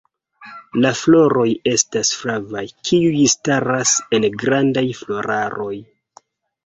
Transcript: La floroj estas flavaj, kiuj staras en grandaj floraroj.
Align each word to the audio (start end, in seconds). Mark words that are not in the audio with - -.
La 0.85 0.91
floroj 1.01 1.43
estas 1.73 2.11
flavaj, 2.21 2.65
kiuj 2.89 3.27
staras 3.35 3.93
en 4.19 4.27
grandaj 4.45 4.87
floraroj. 5.03 5.73